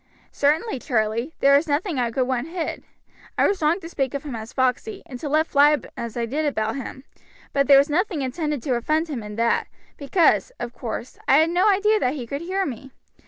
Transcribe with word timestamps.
"Certainly, 0.31 0.79
Charlie; 0.79 1.35
there 1.41 1.55
is 1.55 1.67
nothing 1.67 1.99
I 1.99 2.09
could 2.09 2.25
want 2.27 2.47
hid. 2.47 2.83
I 3.37 3.45
was 3.47 3.61
wrong 3.61 3.79
to 3.81 3.87
speak 3.87 4.15
of 4.15 4.23
him 4.23 4.35
as 4.35 4.51
Foxey, 4.51 5.03
and 5.05 5.19
to 5.19 5.29
let 5.29 5.45
fly 5.45 5.77
as 5.95 6.17
I 6.17 6.25
did 6.25 6.43
about 6.43 6.75
him; 6.75 7.03
but 7.53 7.67
there 7.67 7.77
was 7.77 7.87
nothing 7.87 8.23
intended 8.23 8.63
to 8.63 8.73
offend 8.73 9.09
him 9.09 9.21
in 9.21 9.35
that, 9.35 9.67
because, 9.97 10.51
of 10.59 10.73
course, 10.73 11.19
I 11.27 11.37
had 11.37 11.51
no 11.51 11.69
idea 11.69 11.99
that 11.99 12.15
he 12.15 12.25
could 12.25 12.41
hear 12.41 12.65
me. 12.65 12.89